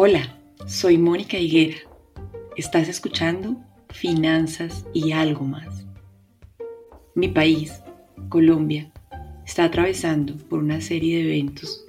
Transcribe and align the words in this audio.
Hola, 0.00 0.32
soy 0.68 0.96
Mónica 0.96 1.40
Higuera. 1.40 1.78
Estás 2.56 2.88
escuchando 2.88 3.56
Finanzas 3.88 4.86
y 4.94 5.10
algo 5.10 5.44
más. 5.44 5.86
Mi 7.16 7.26
país, 7.26 7.82
Colombia, 8.28 8.92
está 9.44 9.64
atravesando 9.64 10.36
por 10.36 10.60
una 10.60 10.80
serie 10.80 11.16
de 11.16 11.24
eventos 11.24 11.84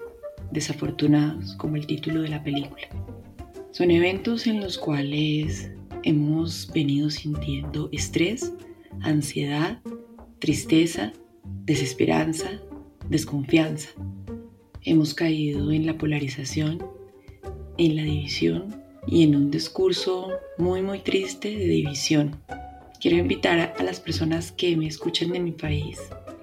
desafortunados 0.50 1.54
como 1.58 1.76
el 1.76 1.86
título 1.86 2.24
de 2.24 2.30
la 2.30 2.44
película. 2.44 2.88
Son 3.70 3.92
eventos 3.92 4.48
en 4.48 4.60
los 4.60 4.80
cuales 4.80 5.70
hemos 6.02 6.68
venido 6.74 7.12
sintiendo 7.12 7.90
estrés, 7.92 8.52
ansiedad, 9.02 9.82
tristeza, 10.40 11.14
desesperanza, 11.66 12.60
desconfianza. 13.08 13.90
Hemos 14.82 15.14
caído 15.14 15.72
en 15.72 15.86
la 15.86 15.96
polarización, 15.96 16.84
en 17.80 17.96
la 17.96 18.04
división 18.04 18.76
y 19.08 19.24
en 19.24 19.36
un 19.36 19.50
discurso 19.50 20.28
muy 20.58 20.82
muy 20.82 21.00
triste 21.00 21.50
de 21.50 21.66
división. 21.66 22.36
Quiero 23.00 23.18
invitar 23.18 23.74
a 23.78 23.84
las 23.84 24.02
personas 24.02 24.52
que 24.52 24.76
me 24.76 24.86
escuchen 24.86 25.32
de 25.32 25.40
mi 25.40 25.52
país 25.52 25.98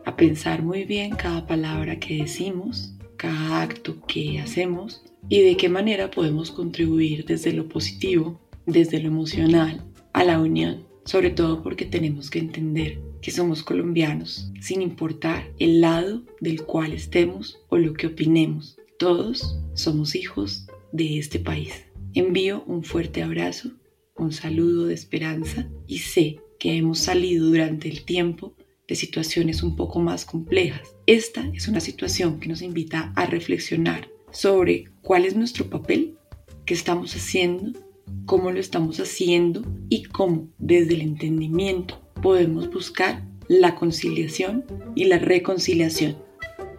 a 0.06 0.16
pensar 0.16 0.62
muy 0.62 0.84
bien 0.84 1.10
cada 1.10 1.46
palabra 1.46 2.00
que 2.00 2.16
decimos, 2.16 2.94
cada 3.18 3.60
acto 3.60 3.96
que 4.08 4.40
hacemos 4.40 5.04
y 5.28 5.42
de 5.42 5.58
qué 5.58 5.68
manera 5.68 6.10
podemos 6.10 6.50
contribuir 6.50 7.26
desde 7.26 7.52
lo 7.52 7.68
positivo, 7.68 8.40
desde 8.64 8.98
lo 9.00 9.08
emocional, 9.08 9.84
a 10.14 10.24
la 10.24 10.40
unión, 10.40 10.84
sobre 11.04 11.30
todo 11.30 11.62
porque 11.62 11.84
tenemos 11.84 12.30
que 12.30 12.38
entender 12.38 12.98
que 13.20 13.30
somos 13.30 13.62
colombianos, 13.62 14.50
sin 14.62 14.80
importar 14.80 15.50
el 15.58 15.82
lado 15.82 16.22
del 16.40 16.62
cual 16.62 16.94
estemos 16.94 17.58
o 17.68 17.76
lo 17.76 17.92
que 17.92 18.06
opinemos. 18.06 18.78
Todos 18.98 19.58
somos 19.74 20.14
hijos 20.14 20.66
de 20.92 21.18
este 21.18 21.38
país. 21.38 21.72
Envío 22.14 22.64
un 22.66 22.82
fuerte 22.82 23.22
abrazo, 23.22 23.72
un 24.16 24.32
saludo 24.32 24.86
de 24.86 24.94
esperanza 24.94 25.68
y 25.86 25.98
sé 25.98 26.40
que 26.58 26.76
hemos 26.76 26.98
salido 26.98 27.46
durante 27.46 27.88
el 27.88 28.04
tiempo 28.04 28.54
de 28.88 28.94
situaciones 28.94 29.62
un 29.62 29.76
poco 29.76 30.00
más 30.00 30.24
complejas. 30.24 30.96
Esta 31.06 31.46
es 31.54 31.68
una 31.68 31.80
situación 31.80 32.40
que 32.40 32.48
nos 32.48 32.62
invita 32.62 33.12
a 33.16 33.26
reflexionar 33.26 34.08
sobre 34.30 34.84
cuál 35.02 35.24
es 35.24 35.36
nuestro 35.36 35.68
papel, 35.68 36.16
qué 36.64 36.74
estamos 36.74 37.14
haciendo, 37.14 37.78
cómo 38.24 38.50
lo 38.50 38.60
estamos 38.60 39.00
haciendo 39.00 39.64
y 39.88 40.04
cómo 40.04 40.48
desde 40.58 40.94
el 40.94 41.02
entendimiento 41.02 42.00
podemos 42.22 42.70
buscar 42.70 43.22
la 43.48 43.74
conciliación 43.74 44.64
y 44.94 45.04
la 45.04 45.18
reconciliación. 45.18 46.16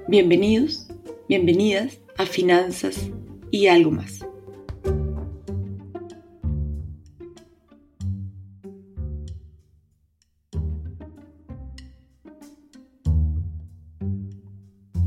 Bienvenidos, 0.08 0.88
bienvenidas 1.27 1.99
a 2.17 2.25
Finanzas 2.25 3.11
y 3.52 3.67
algo 3.67 3.92
más. 3.92 4.26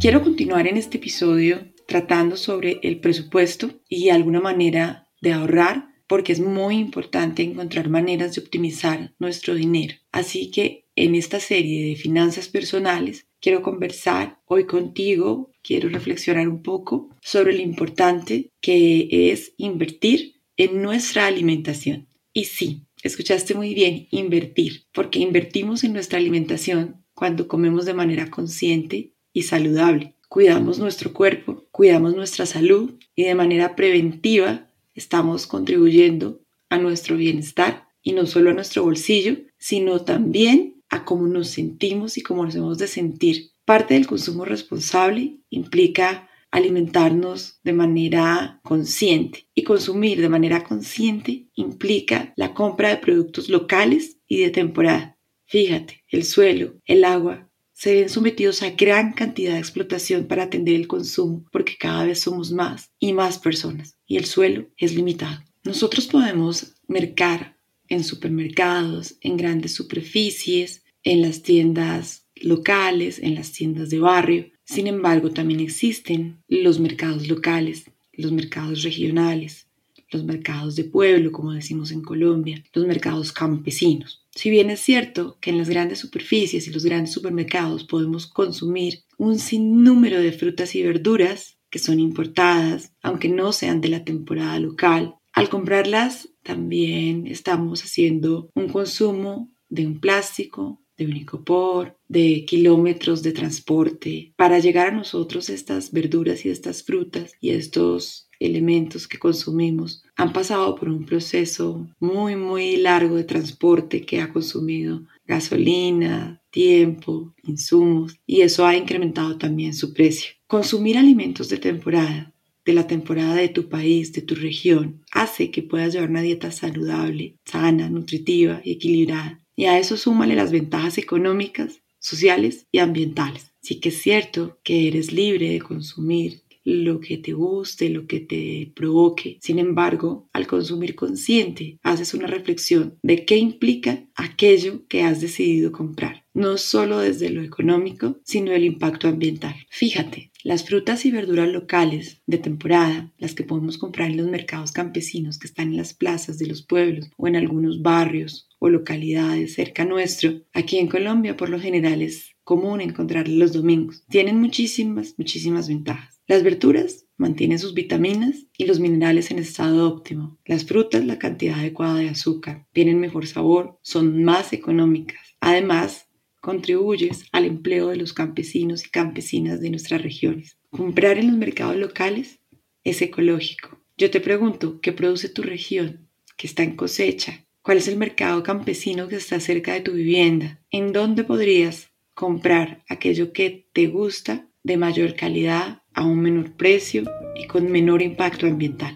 Quiero 0.00 0.22
continuar 0.22 0.66
en 0.66 0.78
este 0.78 0.96
episodio 0.96 1.74
tratando 1.86 2.38
sobre 2.38 2.80
el 2.82 3.00
presupuesto 3.00 3.82
y 3.86 4.08
alguna 4.08 4.40
manera 4.40 5.08
de 5.20 5.34
ahorrar 5.34 5.90
porque 6.06 6.32
es 6.32 6.40
muy 6.40 6.78
importante 6.78 7.42
encontrar 7.42 7.88
maneras 7.88 8.34
de 8.34 8.40
optimizar 8.40 9.14
nuestro 9.18 9.54
dinero. 9.54 9.94
Así 10.10 10.50
que 10.50 10.88
en 10.96 11.14
esta 11.14 11.38
serie 11.38 11.86
de 11.86 11.96
finanzas 11.96 12.48
personales 12.48 13.28
quiero 13.40 13.62
conversar 13.62 14.40
hoy 14.46 14.66
contigo, 14.66 15.50
quiero 15.62 15.88
reflexionar 15.88 16.48
un 16.48 16.62
poco 16.62 17.10
sobre 17.22 17.54
lo 17.54 17.62
importante 17.62 18.50
que 18.60 19.30
es 19.32 19.54
invertir 19.56 20.42
en 20.56 20.82
nuestra 20.82 21.26
alimentación. 21.26 22.08
Y 22.32 22.44
sí, 22.44 22.86
escuchaste 23.02 23.54
muy 23.54 23.74
bien, 23.74 24.06
invertir, 24.10 24.84
porque 24.92 25.18
invertimos 25.18 25.84
en 25.84 25.92
nuestra 25.92 26.18
alimentación 26.18 27.04
cuando 27.14 27.48
comemos 27.48 27.86
de 27.86 27.94
manera 27.94 28.30
consciente 28.30 29.14
y 29.32 29.42
saludable. 29.42 30.16
Cuidamos 30.28 30.78
nuestro 30.78 31.12
cuerpo, 31.12 31.66
cuidamos 31.70 32.14
nuestra 32.14 32.46
salud 32.46 32.94
y 33.16 33.24
de 33.24 33.34
manera 33.34 33.74
preventiva 33.74 34.70
estamos 34.94 35.46
contribuyendo 35.46 36.40
a 36.68 36.78
nuestro 36.78 37.16
bienestar 37.16 37.88
y 38.02 38.12
no 38.12 38.26
solo 38.26 38.50
a 38.50 38.54
nuestro 38.54 38.84
bolsillo, 38.84 39.38
sino 39.58 40.02
también 40.02 40.79
a 40.90 41.04
cómo 41.04 41.26
nos 41.26 41.48
sentimos 41.48 42.18
y 42.18 42.22
cómo 42.22 42.44
nos 42.44 42.54
hemos 42.54 42.78
de 42.78 42.88
sentir. 42.88 43.52
Parte 43.64 43.94
del 43.94 44.06
consumo 44.06 44.44
responsable 44.44 45.38
implica 45.48 46.28
alimentarnos 46.50 47.60
de 47.62 47.72
manera 47.72 48.60
consciente 48.64 49.48
y 49.54 49.62
consumir 49.62 50.20
de 50.20 50.28
manera 50.28 50.64
consciente 50.64 51.48
implica 51.54 52.32
la 52.36 52.54
compra 52.54 52.88
de 52.88 52.96
productos 52.96 53.48
locales 53.48 54.18
y 54.26 54.40
de 54.40 54.50
temporada. 54.50 55.16
Fíjate, 55.46 56.04
el 56.08 56.24
suelo, 56.24 56.74
el 56.84 57.04
agua, 57.04 57.48
se 57.72 57.94
ven 57.94 58.08
sometidos 58.10 58.62
a 58.62 58.70
gran 58.70 59.14
cantidad 59.14 59.54
de 59.54 59.58
explotación 59.58 60.26
para 60.26 60.42
atender 60.42 60.74
el 60.74 60.86
consumo 60.86 61.46
porque 61.50 61.76
cada 61.78 62.04
vez 62.04 62.20
somos 62.20 62.52
más 62.52 62.92
y 62.98 63.14
más 63.14 63.38
personas 63.38 63.96
y 64.06 64.18
el 64.18 64.26
suelo 64.26 64.66
es 64.76 64.94
limitado. 64.94 65.42
Nosotros 65.64 66.06
podemos 66.06 66.74
mercar 66.88 67.56
en 67.90 68.04
supermercados, 68.04 69.16
en 69.20 69.36
grandes 69.36 69.74
superficies, 69.74 70.82
en 71.02 71.20
las 71.20 71.42
tiendas 71.42 72.26
locales, 72.36 73.18
en 73.18 73.34
las 73.34 73.52
tiendas 73.52 73.90
de 73.90 73.98
barrio. 73.98 74.46
Sin 74.64 74.86
embargo, 74.86 75.30
también 75.30 75.60
existen 75.60 76.42
los 76.48 76.80
mercados 76.80 77.28
locales, 77.28 77.84
los 78.12 78.32
mercados 78.32 78.82
regionales, 78.82 79.66
los 80.10 80.24
mercados 80.24 80.76
de 80.76 80.84
pueblo, 80.84 81.32
como 81.32 81.52
decimos 81.52 81.92
en 81.92 82.02
Colombia, 82.02 82.64
los 82.72 82.86
mercados 82.86 83.32
campesinos. 83.32 84.24
Si 84.30 84.50
bien 84.50 84.70
es 84.70 84.80
cierto 84.80 85.38
que 85.40 85.50
en 85.50 85.58
las 85.58 85.68
grandes 85.68 85.98
superficies 85.98 86.66
y 86.66 86.70
los 86.70 86.84
grandes 86.84 87.12
supermercados 87.12 87.84
podemos 87.84 88.26
consumir 88.26 89.00
un 89.18 89.38
sinnúmero 89.38 90.20
de 90.20 90.32
frutas 90.32 90.74
y 90.74 90.82
verduras 90.82 91.58
que 91.70 91.78
son 91.78 92.00
importadas, 92.00 92.92
aunque 93.02 93.28
no 93.28 93.52
sean 93.52 93.80
de 93.80 93.88
la 93.88 94.04
temporada 94.04 94.58
local, 94.58 95.16
al 95.32 95.48
comprarlas 95.48 96.28
también 96.42 97.26
estamos 97.26 97.82
haciendo 97.82 98.50
un 98.54 98.68
consumo 98.68 99.50
de 99.68 99.86
un 99.86 100.00
plástico, 100.00 100.82
de 100.96 101.06
un 101.06 101.16
icopor, 101.16 101.96
de 102.08 102.44
kilómetros 102.44 103.22
de 103.22 103.32
transporte 103.32 104.34
para 104.36 104.58
llegar 104.58 104.88
a 104.88 104.96
nosotros 104.96 105.48
estas 105.48 105.92
verduras 105.92 106.44
y 106.44 106.50
estas 106.50 106.82
frutas 106.82 107.32
y 107.40 107.50
estos 107.50 108.28
elementos 108.38 109.06
que 109.06 109.18
consumimos 109.18 110.02
han 110.16 110.32
pasado 110.32 110.74
por 110.74 110.88
un 110.88 111.04
proceso 111.04 111.88
muy, 112.00 112.36
muy 112.36 112.76
largo 112.76 113.16
de 113.16 113.24
transporte 113.24 114.04
que 114.04 114.20
ha 114.20 114.32
consumido 114.32 115.02
gasolina, 115.26 116.42
tiempo, 116.50 117.34
insumos 117.44 118.18
y 118.26 118.40
eso 118.40 118.66
ha 118.66 118.76
incrementado 118.76 119.38
también 119.38 119.72
su 119.72 119.94
precio. 119.94 120.32
Consumir 120.46 120.98
alimentos 120.98 121.48
de 121.48 121.58
temporada, 121.58 122.34
de 122.64 122.72
la 122.72 122.86
temporada 122.86 123.34
de 123.34 123.48
tu 123.48 123.68
país, 123.68 124.12
de 124.12 124.22
tu 124.22 124.34
región, 124.34 125.02
hace 125.12 125.50
que 125.50 125.62
puedas 125.62 125.92
llevar 125.92 126.10
una 126.10 126.22
dieta 126.22 126.50
saludable, 126.50 127.36
sana, 127.44 127.88
nutritiva 127.90 128.60
y 128.64 128.72
equilibrada. 128.72 129.40
Y 129.56 129.66
a 129.66 129.78
eso 129.78 129.96
súmale 129.96 130.34
las 130.34 130.52
ventajas 130.52 130.98
económicas, 130.98 131.82
sociales 131.98 132.66
y 132.72 132.78
ambientales. 132.78 133.52
Sí 133.62 133.78
que 133.78 133.90
es 133.90 134.00
cierto 134.00 134.58
que 134.64 134.88
eres 134.88 135.12
libre 135.12 135.50
de 135.50 135.60
consumir 135.60 136.42
lo 136.64 137.00
que 137.00 137.18
te 137.18 137.32
guste, 137.32 137.88
lo 137.88 138.06
que 138.06 138.20
te 138.20 138.72
provoque. 138.74 139.38
Sin 139.40 139.58
embargo, 139.58 140.28
al 140.32 140.46
consumir 140.46 140.94
consciente, 140.94 141.78
haces 141.82 142.14
una 142.14 142.26
reflexión 142.26 142.98
de 143.02 143.24
qué 143.24 143.36
implica 143.36 144.06
aquello 144.14 144.86
que 144.88 145.02
has 145.02 145.20
decidido 145.20 145.72
comprar, 145.72 146.19
no 146.32 146.56
solo 146.58 146.98
desde 146.98 147.30
lo 147.30 147.42
económico, 147.42 148.20
sino 148.24 148.52
el 148.52 148.64
impacto 148.64 149.08
ambiental. 149.08 149.54
Fíjate, 149.68 150.30
las 150.42 150.64
frutas 150.64 151.04
y 151.04 151.10
verduras 151.10 151.48
locales 151.48 152.22
de 152.26 152.38
temporada, 152.38 153.12
las 153.18 153.34
que 153.34 153.44
podemos 153.44 153.76
comprar 153.78 154.10
en 154.10 154.16
los 154.16 154.28
mercados 154.28 154.72
campesinos 154.72 155.38
que 155.38 155.46
están 155.46 155.68
en 155.68 155.76
las 155.76 155.92
plazas 155.92 156.38
de 156.38 156.46
los 156.46 156.62
pueblos 156.62 157.10
o 157.16 157.28
en 157.28 157.36
algunos 157.36 157.82
barrios 157.82 158.48
o 158.58 158.68
localidades 158.68 159.54
cerca 159.54 159.84
nuestro, 159.84 160.42
aquí 160.52 160.78
en 160.78 160.88
Colombia 160.88 161.36
por 161.36 161.48
lo 161.48 161.60
general 161.60 162.02
es 162.02 162.36
común 162.44 162.80
encontrarlas 162.80 163.36
los 163.36 163.52
domingos. 163.52 164.04
Tienen 164.08 164.40
muchísimas, 164.40 165.14
muchísimas 165.18 165.68
ventajas. 165.68 166.20
Las 166.26 166.42
verduras 166.42 167.06
mantienen 167.16 167.58
sus 167.58 167.74
vitaminas 167.74 168.46
y 168.56 168.64
los 168.64 168.80
minerales 168.80 169.30
en 169.30 169.38
estado 169.38 169.86
óptimo. 169.86 170.38
Las 170.44 170.64
frutas 170.64 171.04
la 171.04 171.18
cantidad 171.18 171.58
adecuada 171.58 171.96
de 171.96 172.08
azúcar, 172.08 172.66
tienen 172.72 172.98
mejor 172.98 173.26
sabor, 173.26 173.78
son 173.82 174.24
más 174.24 174.52
económicas. 174.52 175.20
Además, 175.40 176.08
contribuyes 176.40 177.24
al 177.32 177.44
empleo 177.44 177.88
de 177.88 177.96
los 177.96 178.12
campesinos 178.12 178.86
y 178.86 178.90
campesinas 178.90 179.60
de 179.60 179.70
nuestras 179.70 180.02
regiones. 180.02 180.58
Comprar 180.70 181.18
en 181.18 181.28
los 181.28 181.36
mercados 181.36 181.76
locales 181.76 182.40
es 182.84 183.02
ecológico. 183.02 183.78
Yo 183.96 184.10
te 184.10 184.20
pregunto, 184.20 184.80
¿qué 184.80 184.92
produce 184.92 185.28
tu 185.28 185.42
región? 185.42 186.08
¿Qué 186.36 186.46
está 186.46 186.62
en 186.62 186.76
cosecha? 186.76 187.46
¿Cuál 187.62 187.78
es 187.78 187.88
el 187.88 187.96
mercado 187.96 188.42
campesino 188.42 189.08
que 189.08 189.16
está 189.16 189.38
cerca 189.40 189.74
de 189.74 189.80
tu 189.82 189.92
vivienda? 189.92 190.60
¿En 190.70 190.92
dónde 190.92 191.24
podrías 191.24 191.90
comprar 192.14 192.84
aquello 192.88 193.32
que 193.32 193.68
te 193.72 193.86
gusta 193.86 194.46
de 194.62 194.76
mayor 194.76 195.14
calidad 195.14 195.82
a 195.94 196.04
un 196.04 196.20
menor 196.20 196.52
precio 196.52 197.04
y 197.34 197.46
con 197.46 197.70
menor 197.70 198.02
impacto 198.02 198.46
ambiental. 198.46 198.94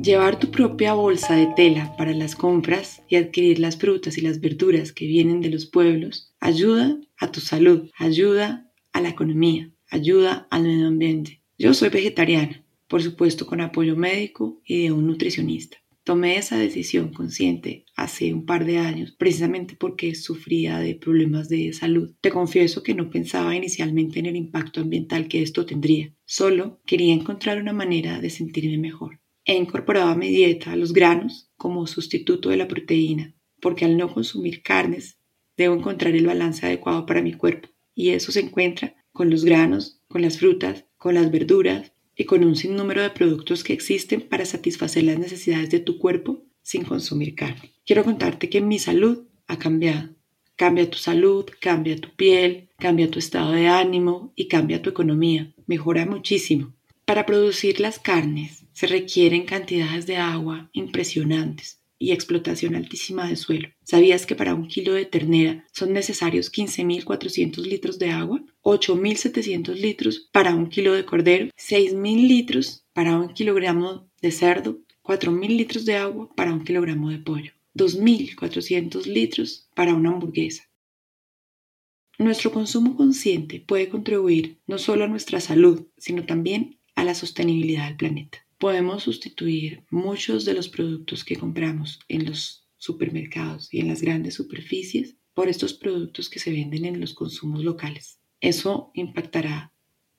Llevar 0.00 0.38
tu 0.38 0.52
propia 0.52 0.94
bolsa 0.94 1.34
de 1.34 1.48
tela 1.56 1.96
para 1.96 2.12
las 2.12 2.36
compras 2.36 3.02
y 3.08 3.16
adquirir 3.16 3.58
las 3.58 3.76
frutas 3.76 4.16
y 4.16 4.20
las 4.20 4.40
verduras 4.40 4.92
que 4.92 5.08
vienen 5.08 5.40
de 5.40 5.50
los 5.50 5.66
pueblos 5.66 6.32
ayuda 6.38 6.96
a 7.16 7.32
tu 7.32 7.40
salud, 7.40 7.90
ayuda 7.98 8.70
a 8.92 9.00
la 9.00 9.08
economía, 9.08 9.72
ayuda 9.90 10.46
al 10.52 10.62
medio 10.62 10.86
ambiente. 10.86 11.42
Yo 11.58 11.74
soy 11.74 11.88
vegetariana, 11.88 12.64
por 12.86 13.02
supuesto 13.02 13.44
con 13.44 13.60
apoyo 13.60 13.96
médico 13.96 14.62
y 14.64 14.84
de 14.84 14.92
un 14.92 15.08
nutricionista. 15.08 15.78
Tomé 16.04 16.36
esa 16.36 16.56
decisión 16.56 17.12
consciente 17.12 17.84
hace 17.96 18.32
un 18.32 18.46
par 18.46 18.64
de 18.66 18.78
años, 18.78 19.10
precisamente 19.18 19.74
porque 19.74 20.14
sufría 20.14 20.78
de 20.78 20.94
problemas 20.94 21.48
de 21.48 21.72
salud. 21.72 22.14
Te 22.20 22.30
confieso 22.30 22.84
que 22.84 22.94
no 22.94 23.10
pensaba 23.10 23.56
inicialmente 23.56 24.20
en 24.20 24.26
el 24.26 24.36
impacto 24.36 24.80
ambiental 24.80 25.26
que 25.26 25.42
esto 25.42 25.66
tendría, 25.66 26.14
solo 26.24 26.80
quería 26.86 27.12
encontrar 27.12 27.60
una 27.60 27.72
manera 27.72 28.20
de 28.20 28.30
sentirme 28.30 28.78
mejor. 28.78 29.18
He 29.50 29.54
incorporado 29.54 30.10
a 30.10 30.14
mi 30.14 30.28
dieta 30.28 30.76
los 30.76 30.92
granos 30.92 31.50
como 31.56 31.86
sustituto 31.86 32.50
de 32.50 32.58
la 32.58 32.68
proteína, 32.68 33.34
porque 33.62 33.86
al 33.86 33.96
no 33.96 34.12
consumir 34.12 34.62
carnes 34.62 35.16
debo 35.56 35.74
encontrar 35.74 36.14
el 36.14 36.26
balance 36.26 36.66
adecuado 36.66 37.06
para 37.06 37.22
mi 37.22 37.32
cuerpo, 37.32 37.70
y 37.94 38.10
eso 38.10 38.30
se 38.30 38.40
encuentra 38.40 38.94
con 39.10 39.30
los 39.30 39.46
granos, 39.46 40.02
con 40.06 40.20
las 40.20 40.38
frutas, 40.38 40.84
con 40.98 41.14
las 41.14 41.30
verduras 41.30 41.94
y 42.14 42.24
con 42.24 42.44
un 42.44 42.56
sinnúmero 42.56 43.00
de 43.00 43.08
productos 43.08 43.64
que 43.64 43.72
existen 43.72 44.20
para 44.20 44.44
satisfacer 44.44 45.04
las 45.04 45.18
necesidades 45.18 45.70
de 45.70 45.80
tu 45.80 45.96
cuerpo 45.98 46.44
sin 46.60 46.84
consumir 46.84 47.34
carne. 47.34 47.72
Quiero 47.86 48.04
contarte 48.04 48.50
que 48.50 48.60
mi 48.60 48.78
salud 48.78 49.28
ha 49.46 49.58
cambiado. 49.58 50.10
Cambia 50.56 50.90
tu 50.90 50.98
salud, 50.98 51.46
cambia 51.58 51.98
tu 51.98 52.14
piel, 52.16 52.68
cambia 52.76 53.10
tu 53.10 53.18
estado 53.18 53.52
de 53.52 53.68
ánimo 53.68 54.34
y 54.36 54.46
cambia 54.46 54.82
tu 54.82 54.90
economía. 54.90 55.54
Mejora 55.66 56.04
muchísimo. 56.04 56.74
Para 57.06 57.24
producir 57.24 57.80
las 57.80 57.98
carnes 57.98 58.67
se 58.78 58.86
requieren 58.86 59.44
cantidades 59.44 60.06
de 60.06 60.18
agua 60.18 60.70
impresionantes 60.72 61.82
y 61.98 62.12
explotación 62.12 62.76
altísima 62.76 63.28
de 63.28 63.34
suelo. 63.34 63.70
¿Sabías 63.82 64.24
que 64.24 64.36
para 64.36 64.54
un 64.54 64.68
kilo 64.68 64.92
de 64.94 65.04
ternera 65.04 65.66
son 65.72 65.92
necesarios 65.92 66.52
15.400 66.52 67.56
litros 67.66 67.98
de 67.98 68.10
agua? 68.10 68.40
8.700 68.62 69.74
litros 69.74 70.28
para 70.30 70.54
un 70.54 70.68
kilo 70.68 70.92
de 70.92 71.04
cordero, 71.04 71.46
6.000 71.56 72.28
litros 72.28 72.84
para 72.92 73.18
un 73.18 73.34
kilogramo 73.34 74.08
de 74.22 74.30
cerdo, 74.30 74.78
4.000 75.02 75.48
litros 75.56 75.84
de 75.84 75.96
agua 75.96 76.32
para 76.36 76.52
un 76.52 76.62
kilogramo 76.62 77.10
de 77.10 77.18
pollo, 77.18 77.50
2.400 77.74 79.06
litros 79.06 79.68
para 79.74 79.92
una 79.92 80.10
hamburguesa. 80.10 80.70
Nuestro 82.16 82.52
consumo 82.52 82.96
consciente 82.96 83.58
puede 83.58 83.88
contribuir 83.88 84.60
no 84.68 84.78
solo 84.78 85.02
a 85.02 85.08
nuestra 85.08 85.40
salud, 85.40 85.88
sino 85.96 86.24
también 86.26 86.78
a 86.94 87.02
la 87.02 87.16
sostenibilidad 87.16 87.88
del 87.88 87.96
planeta 87.96 88.38
podemos 88.58 89.04
sustituir 89.04 89.84
muchos 89.90 90.44
de 90.44 90.54
los 90.54 90.68
productos 90.68 91.24
que 91.24 91.36
compramos 91.36 92.00
en 92.08 92.26
los 92.26 92.68
supermercados 92.76 93.72
y 93.72 93.80
en 93.80 93.88
las 93.88 94.02
grandes 94.02 94.34
superficies 94.34 95.16
por 95.32 95.48
estos 95.48 95.74
productos 95.74 96.28
que 96.28 96.40
se 96.40 96.52
venden 96.52 96.84
en 96.84 97.00
los 97.00 97.14
consumos 97.14 97.62
locales. 97.62 98.20
Eso 98.40 98.90
impactará 98.94 99.72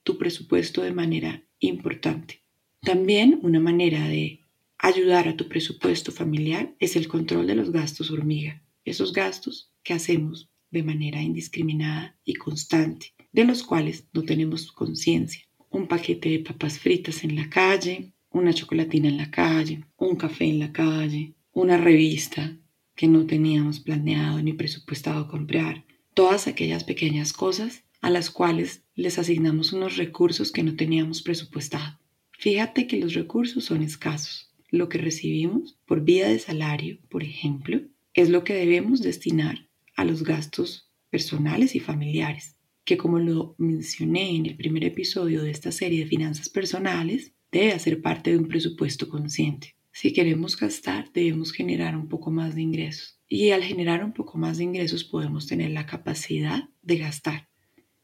tu 0.04 0.18
presupuesto 0.18 0.82
de 0.82 0.94
manera 0.94 1.46
importante. 1.60 2.44
También 2.82 3.40
una 3.44 3.60
manera 3.60 4.08
de 4.08 4.42
ayudar 4.78 5.28
a 5.28 5.36
tu 5.36 5.50
presupuesto 5.50 6.12
familiar 6.12 6.74
es 6.80 6.96
el 6.96 7.08
control 7.08 7.48
de 7.48 7.56
los 7.56 7.72
gastos 7.72 8.12
hormiga, 8.12 8.64
esos 8.86 9.12
gastos 9.12 9.74
que 9.84 9.94
hacemos 9.94 10.50
de 10.72 10.84
manera 10.84 11.22
indiscriminada 11.22 12.18
y 12.24 12.36
constante, 12.36 13.14
de 13.32 13.44
los 13.44 13.64
cuales 13.64 14.08
no 14.14 14.24
tenemos 14.24 14.72
conciencia. 14.72 15.44
Un 15.70 15.88
paquete 15.88 16.30
de 16.30 16.40
papas 16.40 16.80
fritas 16.80 17.24
en 17.24 17.36
la 17.36 17.50
calle, 17.50 18.14
una 18.32 18.54
chocolatina 18.54 19.10
en 19.10 19.18
la 19.18 19.32
calle, 19.32 19.86
un 19.98 20.16
café 20.16 20.46
en 20.46 20.60
la 20.60 20.72
calle, 20.72 21.34
una 21.52 21.78
revista 21.78 22.56
que 22.96 23.08
no 23.08 23.26
teníamos 23.26 23.80
planeado 23.80 24.42
ni 24.42 24.54
presupuestado 24.54 25.28
comprar, 25.28 25.86
todas 26.14 26.48
aquellas 26.48 26.84
pequeñas 26.84 27.34
cosas 27.34 27.84
a 28.02 28.10
las 28.10 28.30
cuales 28.30 28.84
les 28.96 29.20
asignamos 29.20 29.74
unos 29.74 29.98
recursos 29.98 30.52
que 30.52 30.64
no 30.64 30.76
teníamos 30.76 31.22
presupuestado. 31.22 32.00
Fíjate 32.32 32.88
que 32.88 32.98
los 32.98 33.14
recursos 33.14 33.66
son 33.66 33.82
escasos. 33.84 34.54
Lo 34.70 34.88
que 34.88 34.98
recibimos 34.98 35.78
por 35.86 36.04
vía 36.04 36.28
de 36.28 36.40
salario, 36.40 37.00
por 37.10 37.24
ejemplo, 37.24 37.82
es 38.14 38.30
lo 38.30 38.44
que 38.44 38.54
debemos 38.54 39.02
destinar 39.02 39.68
a 39.96 40.06
los 40.06 40.24
gastos 40.24 40.92
personales 41.10 41.76
y 41.76 41.80
familiares, 41.80 42.56
que 42.86 42.98
como 42.98 43.20
lo 43.20 43.56
mencioné 43.58 44.36
en 44.36 44.46
el 44.46 44.56
primer 44.56 44.84
episodio 44.84 45.42
de 45.42 45.52
esta 45.52 45.72
serie 45.72 46.04
de 46.04 46.10
finanzas 46.10 46.50
personales, 46.50 47.34
debe 47.52 47.74
hacer 47.74 48.02
parte 48.02 48.32
de 48.32 48.38
un 48.38 48.48
presupuesto 48.48 49.10
consciente. 49.10 49.76
Si 49.92 50.14
queremos 50.14 50.58
gastar, 50.58 51.12
debemos 51.12 51.52
generar 51.52 51.96
un 51.96 52.08
poco 52.08 52.32
más 52.32 52.56
de 52.56 52.62
ingresos. 52.62 53.20
Y 53.28 53.52
al 53.52 53.64
generar 53.64 54.04
un 54.04 54.14
poco 54.14 54.38
más 54.38 54.58
de 54.58 54.64
ingresos 54.64 55.04
podemos 55.04 55.48
tener 55.48 55.72
la 55.72 55.86
capacidad 55.86 56.70
de 56.82 56.98
gastar. 56.98 57.50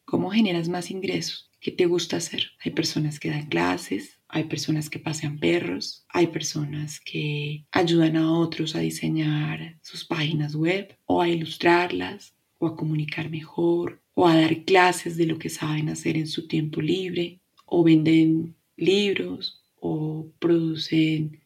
¿Cómo 0.04 0.30
generas 0.30 0.70
más 0.70 0.92
ingresos? 0.92 1.52
¿Qué 1.60 1.72
te 1.72 1.88
gusta 1.88 2.18
hacer? 2.18 2.52
Hay 2.64 2.72
personas 2.74 3.20
que 3.20 3.30
dan 3.30 3.48
clases, 3.48 4.20
hay 4.28 4.44
personas 4.44 4.90
que 4.90 5.00
pasean 5.00 5.40
perros, 5.40 6.06
hay 6.10 6.28
personas 6.28 7.00
que 7.00 7.66
ayudan 7.72 8.18
a 8.18 8.32
otros 8.32 8.76
a 8.76 8.80
diseñar 8.80 9.80
sus 9.82 10.06
páginas 10.06 10.56
web 10.56 10.96
o 11.06 11.22
a 11.22 11.30
ilustrarlas 11.30 12.36
o 12.60 12.68
a 12.68 12.76
comunicar 12.76 13.30
mejor 13.30 14.04
o 14.14 14.28
a 14.28 14.36
dar 14.36 14.64
clases 14.64 15.18
de 15.18 15.26
lo 15.26 15.40
que 15.40 15.50
saben 15.50 15.90
hacer 15.90 16.18
en 16.18 16.28
su 16.28 16.48
tiempo 16.48 16.82
libre 16.82 17.42
o 17.66 17.84
venden 17.84 18.56
libros 18.78 19.64
o 19.80 20.32
producen 20.40 21.42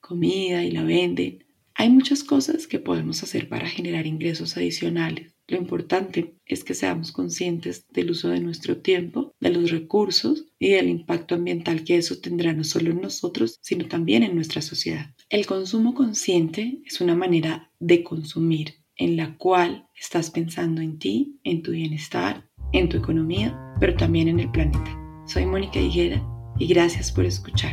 comida 0.00 0.64
y 0.64 0.70
la 0.70 0.84
venden. 0.84 1.44
Hay 1.74 1.90
muchas 1.90 2.24
cosas 2.24 2.66
que 2.66 2.78
podemos 2.78 3.22
hacer 3.22 3.48
para 3.48 3.68
generar 3.68 4.06
ingresos 4.06 4.56
adicionales. 4.56 5.34
Lo 5.46 5.56
importante 5.56 6.34
es 6.44 6.64
que 6.64 6.74
seamos 6.74 7.12
conscientes 7.12 7.86
del 7.90 8.10
uso 8.10 8.28
de 8.28 8.40
nuestro 8.40 8.78
tiempo, 8.78 9.32
de 9.40 9.50
los 9.50 9.70
recursos 9.70 10.46
y 10.58 10.70
del 10.70 10.88
impacto 10.88 11.36
ambiental 11.36 11.84
que 11.84 11.96
eso 11.96 12.20
tendrá 12.20 12.52
no 12.52 12.64
solo 12.64 12.90
en 12.90 13.00
nosotros, 13.00 13.58
sino 13.62 13.86
también 13.86 14.22
en 14.22 14.34
nuestra 14.34 14.60
sociedad. 14.60 15.14
El 15.30 15.46
consumo 15.46 15.94
consciente 15.94 16.80
es 16.84 17.00
una 17.00 17.14
manera 17.14 17.70
de 17.78 18.02
consumir 18.02 18.74
en 18.96 19.16
la 19.16 19.36
cual 19.38 19.86
estás 19.98 20.30
pensando 20.30 20.82
en 20.82 20.98
ti, 20.98 21.38
en 21.44 21.62
tu 21.62 21.70
bienestar, 21.70 22.50
en 22.72 22.88
tu 22.88 22.98
economía, 22.98 23.56
pero 23.80 23.94
también 23.94 24.28
en 24.28 24.40
el 24.40 24.50
planeta. 24.50 24.98
Soy 25.26 25.46
Mónica 25.46 25.80
Higuera 25.80 26.37
y 26.58 26.66
gracias 26.66 27.12
por 27.12 27.24
escuchar. 27.24 27.72